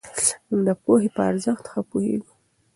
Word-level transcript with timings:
موږ 0.49 0.61
د 0.67 0.69
پوهې 0.83 1.09
په 1.15 1.21
ارزښت 1.29 1.65
ښه 1.71 1.81
پوهېږو. 1.89 2.33